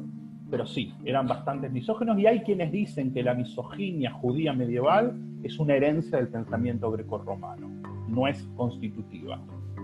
pero 0.50 0.66
sí, 0.66 0.92
eran 1.04 1.28
bastantes 1.28 1.70
misógenos 1.70 2.18
y 2.18 2.26
hay 2.26 2.40
quienes 2.40 2.73
dicen 2.73 3.12
que 3.14 3.23
la 3.23 3.35
misoginia 3.35 4.11
judía 4.11 4.52
medieval 4.52 5.14
es 5.44 5.61
una 5.61 5.76
herencia 5.76 6.18
del 6.18 6.26
pensamiento 6.26 6.90
grecorromano, 6.90 7.68
no 8.09 8.26
es 8.26 8.42
constitutiva. 8.56 9.40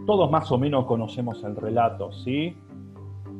Todos 0.06 0.28
más 0.28 0.50
o 0.50 0.58
menos 0.58 0.86
conocemos 0.86 1.44
el 1.44 1.54
relato, 1.54 2.10
¿sí? 2.10 2.56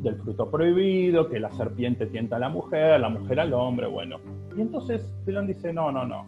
Del 0.02 0.16
fruto 0.16 0.50
prohibido, 0.50 1.28
que 1.28 1.40
la 1.40 1.50
serpiente 1.52 2.06
tienta 2.06 2.36
a 2.36 2.38
la 2.38 2.48
mujer, 2.48 3.00
la 3.00 3.08
mujer 3.08 3.40
al 3.40 3.52
hombre, 3.54 3.86
bueno. 3.86 4.18
Y 4.56 4.60
entonces 4.60 5.14
Filón 5.24 5.46
dice, 5.46 5.72
no, 5.72 5.90
no, 5.90 6.06
no, 6.06 6.26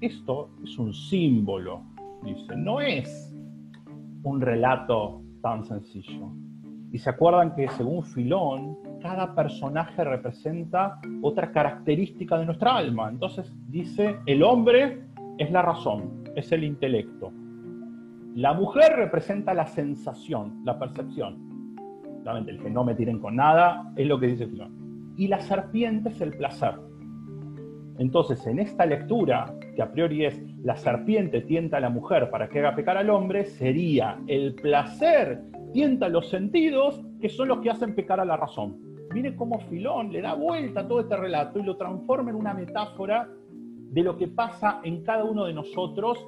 esto 0.00 0.50
es 0.62 0.78
un 0.78 0.94
símbolo, 0.94 1.82
dice, 2.22 2.56
no 2.56 2.80
es 2.80 3.34
un 4.22 4.40
relato 4.40 5.22
tan 5.42 5.64
sencillo. 5.64 6.30
Y 6.92 6.98
se 6.98 7.10
acuerdan 7.10 7.54
que 7.54 7.68
según 7.68 8.04
Filón, 8.04 8.78
cada 9.00 9.34
personaje 9.34 10.04
representa 10.04 11.00
otra 11.22 11.50
característica 11.52 12.38
de 12.38 12.46
nuestra 12.46 12.76
alma. 12.76 13.08
Entonces 13.10 13.52
dice, 13.68 14.18
el 14.26 14.42
hombre 14.42 15.02
es 15.38 15.50
la 15.50 15.62
razón, 15.62 16.24
es 16.34 16.50
el 16.52 16.64
intelecto. 16.64 17.32
La 18.34 18.54
mujer 18.54 18.92
representa 18.96 19.52
la 19.52 19.66
sensación, 19.66 20.62
la 20.64 20.78
percepción. 20.78 21.47
El 22.36 22.60
que 22.60 22.70
no 22.70 22.84
me 22.84 22.94
tiren 22.94 23.20
con 23.20 23.36
nada 23.36 23.90
es 23.96 24.06
lo 24.06 24.20
que 24.20 24.26
dice 24.26 24.46
Filón. 24.46 25.14
Y 25.16 25.28
la 25.28 25.40
serpiente 25.40 26.10
es 26.10 26.20
el 26.20 26.36
placer. 26.36 26.74
Entonces, 27.98 28.46
en 28.46 28.58
esta 28.58 28.86
lectura, 28.86 29.52
que 29.74 29.82
a 29.82 29.90
priori 29.90 30.24
es 30.24 30.40
la 30.62 30.76
serpiente 30.76 31.40
tienta 31.40 31.78
a 31.78 31.80
la 31.80 31.90
mujer 31.90 32.30
para 32.30 32.48
que 32.48 32.60
haga 32.60 32.74
pecar 32.74 32.96
al 32.96 33.10
hombre, 33.10 33.46
sería 33.46 34.18
el 34.26 34.54
placer 34.54 35.40
tienta 35.72 36.08
los 36.08 36.28
sentidos 36.28 37.02
que 37.20 37.28
son 37.28 37.48
los 37.48 37.60
que 37.60 37.70
hacen 37.70 37.94
pecar 37.94 38.20
a 38.20 38.24
la 38.24 38.36
razón. 38.36 38.76
Mire 39.12 39.34
cómo 39.34 39.58
Filón 39.60 40.12
le 40.12 40.20
da 40.20 40.34
vuelta 40.34 40.80
a 40.80 40.88
todo 40.88 41.00
este 41.00 41.16
relato 41.16 41.58
y 41.58 41.62
lo 41.62 41.76
transforma 41.76 42.30
en 42.30 42.36
una 42.36 42.54
metáfora 42.54 43.28
de 43.90 44.02
lo 44.02 44.16
que 44.16 44.28
pasa 44.28 44.80
en 44.84 45.02
cada 45.02 45.24
uno 45.24 45.46
de 45.46 45.54
nosotros 45.54 46.26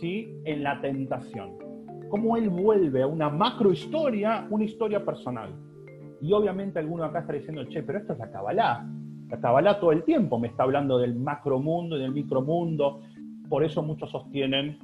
¿sí? 0.00 0.32
en 0.44 0.62
la 0.62 0.80
tentación. 0.80 1.71
Cómo 2.12 2.36
él 2.36 2.50
vuelve 2.50 3.00
a 3.00 3.06
una 3.06 3.30
macrohistoria, 3.30 4.46
una 4.50 4.64
historia 4.64 5.02
personal. 5.02 5.48
Y 6.20 6.30
obviamente 6.34 6.78
alguno 6.78 7.04
acá 7.04 7.20
está 7.20 7.32
diciendo, 7.32 7.64
che, 7.70 7.82
pero 7.82 8.00
esto 8.00 8.12
es 8.12 8.18
la 8.18 8.30
Kabbalah. 8.30 8.86
La 9.30 9.40
Kabbalah 9.40 9.80
todo 9.80 9.92
el 9.92 10.02
tiempo 10.02 10.38
me 10.38 10.48
está 10.48 10.64
hablando 10.64 10.98
del 10.98 11.14
macromundo 11.14 11.96
y 11.96 12.00
del 12.02 12.12
micromundo. 12.12 13.00
Por 13.48 13.64
eso 13.64 13.82
muchos 13.82 14.10
sostienen 14.10 14.78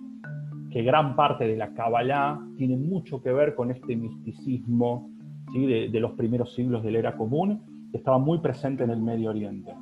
que 0.73 0.83
gran 0.83 1.17
parte 1.17 1.47
de 1.47 1.59
la 1.59 1.75
Kabbalah 1.75 2.41
tiene 2.57 2.79
mucho 2.79 3.21
que 3.21 3.31
ver 3.31 3.55
con 3.55 3.71
este 3.73 3.95
misticismo 3.95 5.11
de, 5.53 6.01
los 6.01 6.13
primeros 6.13 6.55
siglos 6.55 6.83
de 6.83 6.93
la 6.93 6.99
era 6.99 7.17
común, 7.19 7.63
que 7.91 7.99
estaba 7.99 8.17
muy 8.17 8.39
presente 8.39 8.85
en 8.85 8.91
el 8.91 9.03
Medio 9.03 9.29
Oriente. 9.29 9.75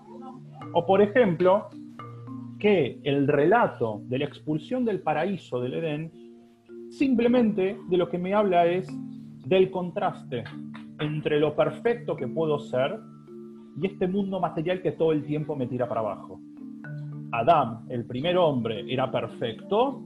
O 0.73 0.85
por 0.85 1.01
ejemplo, 1.01 1.69
que 2.59 2.99
el 3.05 3.29
relato 3.29 4.01
de 4.07 4.19
la 4.19 4.25
expulsión 4.25 4.85
del 4.85 4.99
paraíso 4.99 5.61
del 5.61 5.75
Edén, 5.75 6.26
simplemente 6.99 7.79
de 7.89 7.97
lo 7.97 8.09
que 8.09 8.19
me 8.19 8.35
habla 8.35 8.67
es 8.67 8.89
del 9.45 9.71
contraste 9.71 10.45
entre 10.99 11.39
lo 11.39 11.55
perfecto 11.55 12.17
que 12.17 12.27
puedo 12.27 12.59
ser 12.59 12.99
y 13.81 13.87
este 13.87 14.09
mundo 14.09 14.41
material 14.41 14.81
que 14.81 14.93
todo 14.93 15.13
el 15.13 15.25
tiempo 15.25 15.55
me 15.55 15.67
tira 15.67 15.87
para 15.89 16.01
abajo. 16.01 16.41
Adán, 17.33 17.85
el 17.91 18.07
primer 18.07 18.39
hombre, 18.39 18.85
era 18.91 19.11
perfecto 19.11 20.03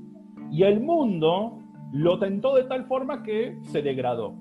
y 0.50 0.64
el 0.64 0.80
mundo 0.80 1.60
lo 1.92 2.18
tentó 2.18 2.56
de 2.56 2.64
tal 2.64 2.84
forma 2.86 3.22
que 3.22 3.56
se 3.62 3.82
degradó. 3.82 4.34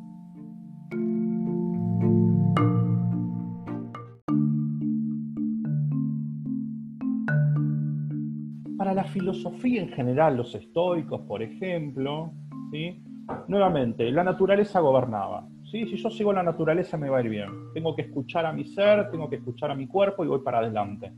Filosofía 9.10 9.82
en 9.82 9.89
general, 9.89 10.38
los 10.38 10.56
estoicos, 10.56 11.22
por 11.22 11.42
ejemplo, 11.44 12.32
¿sí? 12.72 13.04
nuevamente, 13.48 14.12
la 14.12 14.24
naturaleza 14.24 14.80
gobernaba. 14.80 15.48
¿sí? 15.70 15.86
Si 15.86 15.98
yo 15.98 16.10
sigo 16.10 16.34
la 16.34 16.44
naturaleza 16.44 16.98
me 16.98 17.10
va 17.10 17.18
a 17.18 17.22
ir 17.22 17.30
bien. 17.30 17.50
Tengo 17.74 17.96
que 17.96 18.04
escuchar 18.04 18.46
a 18.46 18.54
mi 18.54 18.66
ser, 18.66 19.10
tengo 19.12 19.30
que 19.30 19.38
escuchar 19.38 19.72
a 19.72 19.75
mi 19.75 19.88
cuerpo 19.88 20.24
y 20.24 20.28
voy 20.28 20.39
para 20.39 20.60
adelante. 20.60 21.12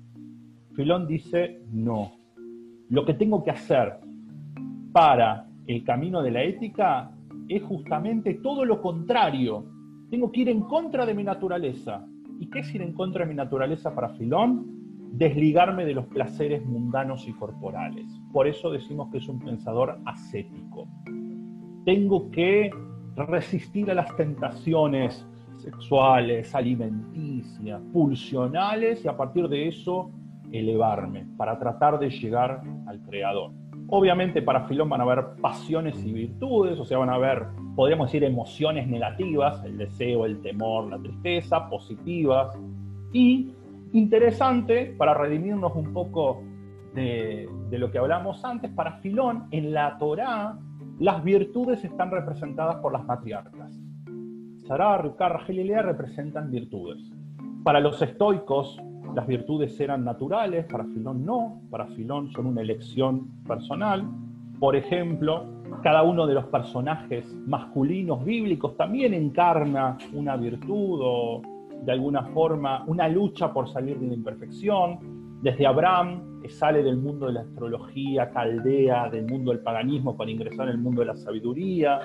Filón 0.75 1.07
dice, 1.07 1.61
no. 1.71 2.11
Lo 2.89 3.05
que 3.05 3.13
tengo 3.13 3.43
que 3.43 3.51
hacer 3.51 3.99
para 4.91 5.47
el 5.67 5.83
camino 5.83 6.21
de 6.21 6.31
la 6.31 6.43
ética 6.43 7.11
es 7.47 7.63
justamente 7.63 8.35
todo 8.35 8.65
lo 8.65 8.81
contrario. 8.81 9.65
Tengo 10.09 10.31
que 10.31 10.41
ir 10.41 10.49
en 10.49 10.61
contra 10.61 11.05
de 11.05 11.13
mi 11.13 11.23
naturaleza. 11.23 12.05
¿Y 12.39 12.49
qué 12.49 12.59
es 12.59 12.73
ir 12.73 12.81
en 12.81 12.93
contra 12.93 13.23
de 13.23 13.29
mi 13.29 13.35
naturaleza 13.35 13.93
para 13.93 14.09
Filón? 14.09 14.90
Desligarme 15.11 15.85
de 15.85 15.93
los 15.93 16.05
placeres 16.07 16.65
mundanos 16.65 17.27
y 17.27 17.33
corporales. 17.33 18.05
Por 18.31 18.47
eso 18.47 18.71
decimos 18.71 19.09
que 19.11 19.17
es 19.17 19.27
un 19.27 19.39
pensador 19.39 19.99
ascético. 20.05 20.87
Tengo 21.85 22.31
que 22.31 22.71
resistir 23.15 23.91
a 23.91 23.93
las 23.93 24.15
tentaciones, 24.15 25.25
sexuales, 25.57 26.55
alimenticias, 26.55 27.81
pulsionales 27.93 29.03
y 29.05 29.07
a 29.07 29.15
partir 29.15 29.47
de 29.47 29.67
eso 29.67 30.11
elevarme 30.51 31.27
para 31.37 31.57
tratar 31.59 31.99
de 31.99 32.09
llegar 32.09 32.61
al 32.87 33.01
creador. 33.01 33.51
Obviamente 33.87 34.41
para 34.41 34.67
Filón 34.67 34.89
van 34.89 35.01
a 35.01 35.03
haber 35.03 35.35
pasiones 35.41 36.03
y 36.05 36.13
virtudes, 36.13 36.79
o 36.79 36.85
sea, 36.85 36.97
van 36.97 37.09
a 37.09 37.15
haber, 37.15 37.47
podríamos 37.75 38.07
decir, 38.07 38.23
emociones 38.23 38.87
negativas, 38.87 39.63
el 39.65 39.77
deseo, 39.77 40.25
el 40.25 40.41
temor, 40.41 40.89
la 40.89 40.97
tristeza, 40.97 41.67
positivas. 41.69 42.57
Y 43.11 43.51
interesante, 43.93 44.93
para 44.97 45.13
redimirnos 45.13 45.75
un 45.75 45.93
poco 45.93 46.43
de, 46.93 47.49
lo 47.71 47.91
que 47.91 47.97
hablamos 47.97 48.43
antes, 48.43 48.71
para 48.71 48.97
Filón, 48.99 49.47
en 49.51 49.73
la 49.73 49.97
Torá, 49.97 50.57
las 50.99 51.23
virtudes 51.23 51.83
están 51.83 52.11
representadas 52.11 52.77
por 52.77 52.93
las 52.93 53.05
matriarcas. 53.05 53.79
Sarah, 54.67 54.99
Rivka, 54.99 55.29
Rachel 55.29 55.73
representan 55.83 56.51
virtudes. 56.51 57.01
Para 57.63 57.79
los 57.79 58.01
estoicos, 58.01 58.79
las 59.15 59.27
virtudes 59.27 59.79
eran 59.79 60.05
naturales, 60.05 60.65
para 60.65 60.85
Filón 60.85 61.25
no, 61.25 61.61
para 61.69 61.87
Filón 61.87 62.31
son 62.31 62.47
una 62.47 62.61
elección 62.61 63.27
personal. 63.47 64.05
Por 64.59 64.75
ejemplo, 64.75 65.45
cada 65.83 66.03
uno 66.03 66.27
de 66.27 66.35
los 66.35 66.45
personajes 66.45 67.25
masculinos 67.47 68.23
bíblicos 68.23 68.77
también 68.77 69.13
encarna 69.13 69.97
una 70.13 70.35
virtud 70.37 70.99
o 71.01 71.41
de 71.81 71.91
alguna 71.91 72.23
forma 72.27 72.83
una 72.87 73.07
lucha 73.07 73.51
por 73.51 73.69
salir 73.69 73.99
de 73.99 74.07
la 74.07 74.13
imperfección. 74.13 75.39
Desde 75.41 75.65
Abraham, 75.65 76.39
que 76.41 76.49
sale 76.49 76.83
del 76.83 76.97
mundo 76.97 77.27
de 77.27 77.33
la 77.33 77.41
astrología 77.41 78.29
caldea, 78.29 79.09
del 79.09 79.25
mundo 79.25 79.51
del 79.51 79.61
paganismo 79.61 80.15
para 80.15 80.29
ingresar 80.29 80.67
en 80.67 80.75
el 80.75 80.77
mundo 80.77 81.01
de 81.01 81.07
la 81.07 81.15
sabiduría, 81.15 81.99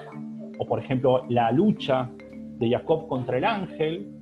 o 0.58 0.66
por 0.66 0.78
ejemplo 0.78 1.24
la 1.28 1.50
lucha 1.52 2.10
de 2.58 2.70
Jacob 2.70 3.06
contra 3.08 3.36
el 3.36 3.44
ángel, 3.44 4.12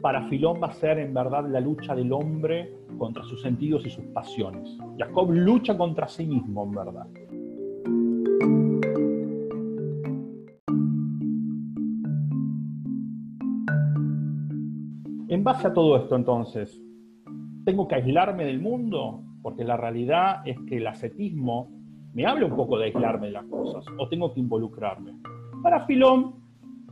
para 0.00 0.26
Filón 0.28 0.60
va 0.60 0.66
a 0.66 0.72
ser 0.72 0.98
en 0.98 1.14
verdad 1.14 1.48
la 1.48 1.60
lucha 1.60 1.94
del 1.94 2.12
hombre 2.12 2.76
contra 2.98 3.22
sus 3.22 3.40
sentidos 3.40 3.86
y 3.86 3.90
sus 3.90 4.04
pasiones. 4.06 4.76
Jacob 4.98 5.30
lucha 5.30 5.76
contra 5.78 6.08
sí 6.08 6.26
mismo, 6.26 6.64
en 6.64 6.72
verdad. 6.72 7.06
En 15.42 15.44
base 15.44 15.66
a 15.66 15.74
todo 15.74 15.96
esto, 15.96 16.14
entonces, 16.14 16.80
¿tengo 17.64 17.88
que 17.88 17.96
aislarme 17.96 18.44
del 18.44 18.60
mundo? 18.60 19.24
Porque 19.42 19.64
la 19.64 19.76
realidad 19.76 20.46
es 20.46 20.56
que 20.68 20.76
el 20.76 20.86
ascetismo 20.86 21.68
me 22.14 22.24
habla 22.26 22.46
un 22.46 22.54
poco 22.54 22.78
de 22.78 22.84
aislarme 22.84 23.26
de 23.26 23.32
las 23.32 23.46
cosas, 23.46 23.84
o 23.98 24.08
tengo 24.08 24.32
que 24.32 24.38
involucrarme. 24.38 25.16
Para 25.60 25.84
Filón, 25.84 26.36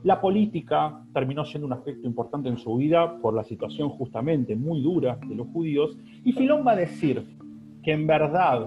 la 0.02 0.20
política 0.20 1.00
terminó 1.14 1.44
siendo 1.44 1.68
un 1.68 1.74
aspecto 1.74 2.08
importante 2.08 2.48
en 2.48 2.58
su 2.58 2.74
vida 2.74 3.20
por 3.20 3.34
la 3.34 3.44
situación 3.44 3.88
justamente 3.90 4.56
muy 4.56 4.82
dura 4.82 5.16
de 5.28 5.36
los 5.36 5.46
judíos, 5.52 5.96
y 6.24 6.32
Filón 6.32 6.66
va 6.66 6.72
a 6.72 6.76
decir 6.76 7.24
que 7.84 7.92
en 7.92 8.08
verdad 8.08 8.66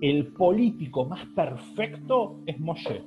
el 0.00 0.28
político 0.28 1.06
más 1.06 1.26
perfecto 1.34 2.38
es 2.46 2.60
Moshe. 2.60 3.02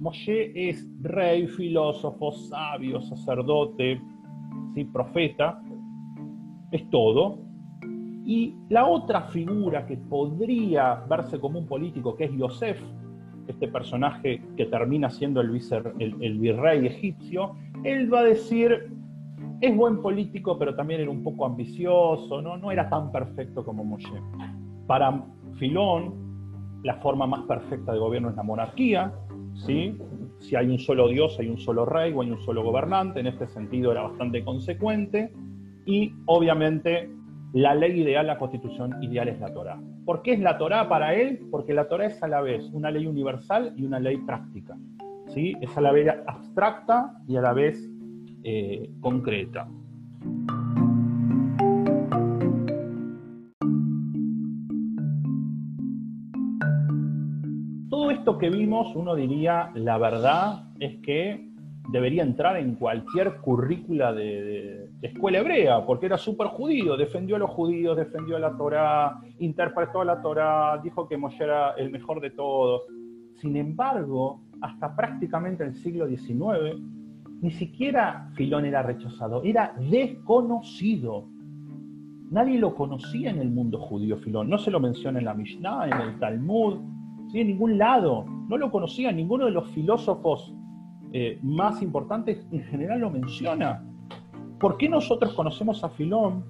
Moshe 0.00 0.68
es 0.68 0.86
rey, 1.00 1.46
filósofo, 1.46 2.30
sabio, 2.32 3.00
sacerdote, 3.00 3.98
¿sí? 4.74 4.84
profeta, 4.84 5.62
es 6.70 6.88
todo. 6.90 7.38
Y 8.24 8.54
la 8.68 8.86
otra 8.86 9.22
figura 9.22 9.86
que 9.86 9.96
podría 9.96 11.02
verse 11.08 11.40
como 11.40 11.58
un 11.58 11.66
político, 11.66 12.16
que 12.16 12.24
es 12.24 12.32
Yosef, 12.32 12.80
este 13.46 13.68
personaje 13.68 14.42
que 14.56 14.66
termina 14.66 15.10
siendo 15.10 15.40
el, 15.40 16.38
virrey 16.38 16.86
egipcio, 16.86 17.56
él 17.82 18.12
va 18.12 18.20
a 18.20 18.24
decir, 18.24 18.92
es 19.60 19.76
buen 19.76 20.00
político, 20.00 20.58
pero 20.58 20.74
también 20.74 21.00
era 21.00 21.10
un 21.10 21.22
poco 21.22 21.46
ambicioso, 21.46 22.40
no, 22.40 22.56
no 22.56 22.70
era 22.70 22.88
tan 22.88 23.10
perfecto 23.10 23.64
como 23.64 23.84
Moshe. 23.84 24.12
Para 24.86 25.24
Filón, 25.54 26.14
la 26.84 26.94
forma 26.96 27.26
más 27.26 27.42
perfecta 27.42 27.92
de 27.92 27.98
gobierno 27.98 28.30
es 28.30 28.36
la 28.36 28.42
monarquía, 28.42 29.12
¿sí? 29.54 29.96
Si 30.40 30.56
hay 30.56 30.66
un 30.66 30.78
solo 30.78 31.08
dios, 31.08 31.38
hay 31.38 31.48
un 31.48 31.58
solo 31.58 31.84
rey 31.84 32.12
o 32.12 32.22
hay 32.22 32.30
un 32.30 32.40
solo 32.40 32.62
gobernante, 32.62 33.20
en 33.20 33.28
este 33.28 33.46
sentido 33.46 33.92
era 33.92 34.02
bastante 34.02 34.42
consecuente, 34.42 35.32
y 35.86 36.12
obviamente 36.26 37.10
la 37.52 37.74
ley 37.74 38.00
ideal, 38.00 38.26
la 38.26 38.38
constitución 38.38 39.02
ideal 39.02 39.28
es 39.28 39.38
la 39.40 39.52
Torah. 39.52 39.80
¿Por 40.04 40.22
qué 40.22 40.32
es 40.32 40.40
la 40.40 40.56
Torah 40.58 40.88
para 40.88 41.14
él? 41.14 41.46
Porque 41.50 41.74
la 41.74 41.88
Torah 41.88 42.06
es 42.06 42.22
a 42.22 42.28
la 42.28 42.40
vez 42.40 42.64
una 42.72 42.90
ley 42.90 43.06
universal 43.06 43.74
y 43.76 43.84
una 43.84 44.00
ley 44.00 44.18
práctica. 44.18 44.76
¿sí? 45.28 45.54
Es 45.60 45.76
a 45.76 45.80
la 45.80 45.92
vez 45.92 46.08
abstracta 46.26 47.12
y 47.28 47.36
a 47.36 47.40
la 47.40 47.52
vez 47.52 47.90
eh, 48.44 48.90
concreta. 49.00 49.68
Que 58.40 58.50
vimos, 58.50 58.96
uno 58.96 59.14
diría, 59.14 59.70
la 59.74 59.98
verdad 59.98 60.64
es 60.80 60.96
que 61.02 61.48
debería 61.90 62.22
entrar 62.22 62.56
en 62.56 62.74
cualquier 62.74 63.36
currícula 63.36 64.12
de, 64.12 64.88
escuela 65.02 65.38
hebrea, 65.38 65.84
porque 65.86 66.06
era 66.06 66.18
súper 66.18 66.48
judío, 66.48 66.96
defendió 66.96 67.36
a 67.36 67.38
los 67.38 67.50
judíos, 67.50 67.96
defendió 67.96 68.36
a 68.36 68.40
la 68.40 68.56
Torá, 68.56 69.20
interpretó 69.38 70.00
a 70.00 70.04
la 70.04 70.20
Torá, 70.20 70.80
dijo 70.82 71.06
que 71.06 71.16
Moshe 71.16 71.44
era 71.44 71.72
el 71.72 71.90
mejor 71.90 72.20
de 72.20 72.30
todos. 72.30 72.82
Sin 73.36 73.56
embargo, 73.56 74.40
hasta 74.60 74.94
prácticamente 74.94 75.64
el 75.64 75.74
siglo 75.74 76.06
XIX, 76.06 76.80
ni 77.40 77.50
siquiera 77.50 78.30
Filón 78.34 78.64
era 78.64 78.82
rechazado, 78.82 79.42
era 79.42 79.74
desconocido. 79.78 81.28
Nadie 82.30 82.58
lo 82.58 82.74
conocía 82.74 83.30
en 83.30 83.38
el 83.38 83.50
mundo 83.50 83.78
judío, 83.78 84.16
Filón. 84.18 84.48
No 84.48 84.58
se 84.58 84.70
lo 84.70 84.80
menciona 84.80 85.18
en 85.18 85.24
la 85.24 85.34
Mishnah, 85.34 85.86
en 85.86 86.00
el 86.08 86.18
Talmud, 86.18 86.78
¿sí? 87.30 87.40
en 87.40 87.48
ningún 87.48 87.78
lado. 87.78 88.24
No 88.48 88.56
lo 88.56 88.70
conocía 88.70 89.12
ninguno 89.12 89.46
de 89.46 89.52
los 89.52 89.70
filósofos 89.70 90.54
eh, 91.12 91.38
más 91.42 91.82
importantes, 91.82 92.46
en 92.52 92.62
general 92.64 93.00
lo 93.00 93.10
menciona. 93.10 93.84
¿Por 94.58 94.76
qué 94.76 94.88
nosotros 94.88 95.32
conocemos 95.34 95.82
a 95.82 95.88
Filón? 95.88 96.44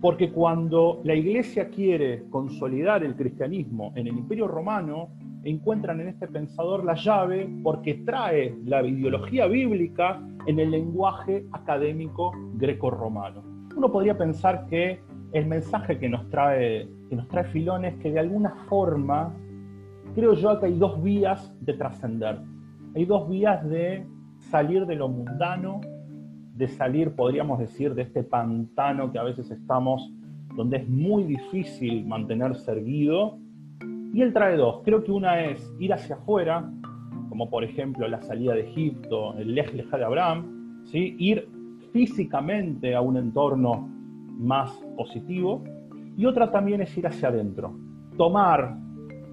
Porque 0.00 0.32
cuando 0.32 1.00
la 1.04 1.14
iglesia 1.14 1.68
quiere 1.68 2.24
consolidar 2.30 3.04
el 3.04 3.14
cristianismo 3.14 3.92
en 3.94 4.06
el 4.06 4.16
imperio 4.16 4.48
romano, 4.48 5.10
encuentran 5.44 6.00
en 6.00 6.08
este 6.08 6.26
pensador 6.26 6.84
la 6.84 6.94
llave 6.94 7.48
porque 7.62 7.94
trae 7.94 8.56
la 8.64 8.82
ideología 8.82 9.46
bíblica 9.46 10.20
en 10.46 10.58
el 10.58 10.70
lenguaje 10.70 11.46
académico 11.52 12.32
greco-romano. 12.54 13.42
Uno 13.76 13.90
podría 13.90 14.16
pensar 14.16 14.66
que 14.66 15.00
el 15.32 15.46
mensaje 15.46 15.98
que 15.98 16.08
nos 16.08 16.28
trae, 16.30 16.88
que 17.08 17.16
nos 17.16 17.28
trae 17.28 17.44
Filón 17.44 17.84
es 17.84 17.94
que 17.96 18.10
de 18.10 18.18
alguna 18.18 18.54
forma, 18.68 19.32
creo 20.20 20.34
yo 20.34 20.60
que 20.60 20.66
hay 20.66 20.78
dos 20.78 21.02
vías 21.02 21.50
de 21.62 21.72
trascender. 21.72 22.38
Hay 22.94 23.06
dos 23.06 23.26
vías 23.30 23.66
de 23.66 24.04
salir 24.50 24.84
de 24.84 24.94
lo 24.94 25.08
mundano, 25.08 25.80
de 26.56 26.68
salir, 26.68 27.12
podríamos 27.12 27.58
decir, 27.58 27.94
de 27.94 28.02
este 28.02 28.22
pantano 28.22 29.10
que 29.10 29.18
a 29.18 29.22
veces 29.22 29.50
estamos, 29.50 30.12
donde 30.54 30.76
es 30.76 30.88
muy 30.88 31.24
difícil 31.24 32.06
mantenerse 32.06 32.70
erguido. 32.70 33.38
Y 34.12 34.20
él 34.20 34.34
trae 34.34 34.58
dos. 34.58 34.82
Creo 34.84 35.02
que 35.02 35.10
una 35.10 35.40
es 35.40 35.72
ir 35.78 35.94
hacia 35.94 36.16
afuera, 36.16 36.70
como 37.30 37.48
por 37.48 37.64
ejemplo 37.64 38.06
la 38.06 38.20
salida 38.20 38.52
de 38.52 38.68
Egipto, 38.68 39.34
el 39.38 39.54
Lej 39.54 39.72
Leja 39.72 39.96
de 39.96 40.04
Abraham, 40.04 40.82
¿sí? 40.84 41.16
ir 41.18 41.48
físicamente 41.94 42.94
a 42.94 43.00
un 43.00 43.16
entorno 43.16 43.88
más 44.36 44.70
positivo. 44.98 45.64
Y 46.14 46.26
otra 46.26 46.50
también 46.50 46.82
es 46.82 46.94
ir 46.98 47.06
hacia 47.06 47.28
adentro, 47.28 47.72
tomar 48.18 48.89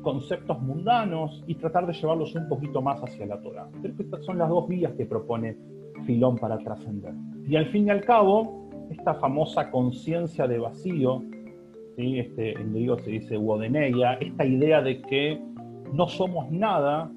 conceptos 0.07 0.61
mundanos 0.61 1.43
y 1.47 1.55
tratar 1.55 1.85
de 1.85 1.91
llevarlos 1.91 2.33
un 2.33 2.47
poquito 2.47 2.81
más 2.81 2.97
hacia 3.03 3.25
la 3.25 3.41
Torah. 3.41 3.67
Creo 3.81 3.93
que 3.93 4.03
estas 4.03 4.23
son 4.23 4.37
las 4.37 4.47
dos 4.47 4.65
vías 4.65 4.93
que 4.93 5.05
propone 5.05 5.57
Filón 6.05 6.37
para 6.37 6.57
trascender. 6.59 7.13
Y 7.45 7.57
al 7.57 7.65
fin 7.65 7.87
y 7.87 7.89
al 7.89 8.05
cabo, 8.05 8.69
esta 8.89 9.15
famosa 9.15 9.69
conciencia 9.69 10.47
de 10.47 10.59
vacío, 10.59 11.23
¿sí? 11.97 12.19
este, 12.19 12.53
en 12.53 12.71
griego 12.71 12.97
se 12.99 13.11
dice 13.11 13.37
wodeneia, 13.37 14.13
esta 14.13 14.45
idea 14.45 14.81
de 14.81 15.01
que 15.01 15.41
no 15.91 16.07
somos 16.07 16.49
nada, 16.53 17.11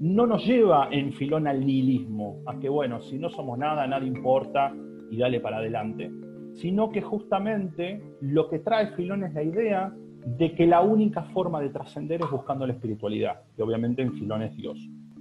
no 0.00 0.26
nos 0.26 0.46
lleva 0.46 0.88
en 0.90 1.12
Filón 1.12 1.46
al 1.46 1.60
nihilismo, 1.60 2.38
a 2.46 2.58
que 2.58 2.70
bueno, 2.70 3.02
si 3.02 3.18
no 3.18 3.28
somos 3.28 3.58
nada, 3.58 3.86
nada 3.86 4.06
importa 4.06 4.74
y 5.10 5.18
dale 5.18 5.40
para 5.40 5.58
adelante, 5.58 6.10
sino 6.54 6.88
que 6.88 7.02
justamente 7.02 8.02
lo 8.22 8.48
que 8.48 8.60
trae 8.60 8.92
Filón 8.92 9.24
es 9.24 9.34
la 9.34 9.42
idea 9.42 9.94
de 10.26 10.54
que 10.54 10.66
la 10.66 10.80
única 10.80 11.22
forma 11.22 11.60
de 11.60 11.70
trascender 11.70 12.20
es 12.20 12.30
buscando 12.30 12.66
la 12.66 12.72
espiritualidad, 12.72 13.42
y 13.56 13.62
obviamente 13.62 14.02
en 14.02 14.12
Filón 14.12 14.42
es 14.42 14.56
Dios. 14.56 14.76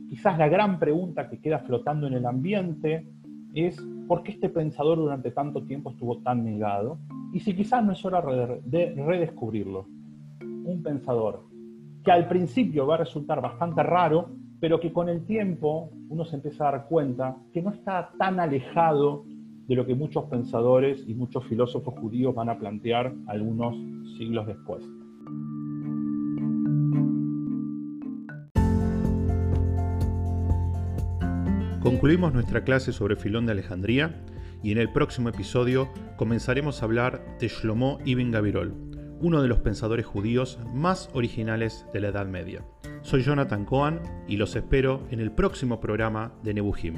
Quizás 0.10 0.38
la 0.38 0.48
gran 0.48 0.80
pregunta 0.80 1.30
que 1.30 1.40
queda 1.40 1.60
flotando 1.60 2.08
en 2.08 2.14
el 2.14 2.26
ambiente 2.26 3.08
es 3.54 3.80
¿por 4.08 4.24
qué 4.24 4.32
este 4.32 4.50
pensador 4.50 4.98
durante 4.98 5.32
tanto 5.32 5.64
tiempo 5.64 5.92
estuvo 5.92 6.18
tan 6.18 6.44
negado? 6.44 6.98
Y 7.34 7.40
si 7.40 7.56
quizás 7.56 7.86
no 7.86 7.92
es 7.92 8.04
hora 8.04 8.22
de 8.64 8.96
redescubrirlo. 8.96 9.86
Un 10.40 10.82
pensador 10.84 11.46
que 12.04 12.12
al 12.12 12.28
principio 12.28 12.88
va 12.88 12.96
a 12.96 13.00
resultar 13.00 13.42
bastante 13.42 13.84
raro, 13.84 14.30
pero 14.60 14.80
que 14.80 14.92
con 14.92 15.10
el 15.10 15.26
tiempo 15.26 15.92
uno 16.10 16.26
se 16.26 16.36
empieza 16.36 16.68
a 16.68 16.72
dar 16.72 16.88
cuenta 16.88 17.36
que 17.54 17.62
no 17.62 17.72
está 17.72 18.12
tan 18.18 18.40
alejado 18.40 19.26
de 19.68 19.76
lo 19.76 19.86
que 19.86 19.96
muchos 19.96 20.26
pensadores 20.26 21.04
y 21.08 21.14
muchos 21.14 21.46
filósofos 21.46 21.94
judíos 22.00 22.36
van 22.36 22.50
a 22.50 22.58
plantear 22.58 23.14
algunos 23.28 23.76
siglos 24.18 24.46
después. 24.48 24.84
Concluimos 31.82 32.34
nuestra 32.34 32.64
clase 32.64 32.92
sobre 32.92 33.16
Filón 33.16 33.46
de 33.46 33.52
Alejandría 33.52 34.24
y 34.64 34.72
en 34.72 34.80
el 34.80 34.92
próximo 34.92 35.30
episodio 35.30 35.90
comenzaremos 36.18 36.82
a 36.82 36.86
hablar 36.86 37.38
de 37.40 37.48
Shlomo 37.48 38.00
ibn 38.06 38.32
Gabirol, 38.32 38.74
uno 39.22 39.44
de 39.44 39.48
los 39.48 39.60
pensadores 39.60 40.06
judíos 40.06 40.60
más 40.74 41.10
originales 41.14 41.86
de 41.94 42.00
la 42.00 42.08
Edad 42.08 42.26
Media. 42.26 42.66
Soy 43.04 43.22
Jonathan 43.22 43.66
Cohen 43.66 44.00
y 44.28 44.38
los 44.38 44.56
espero 44.56 45.04
en 45.12 45.20
el 45.20 45.32
próximo 45.32 45.80
programa 45.80 46.34
de 46.42 46.56
Nebuhim. 46.56 46.96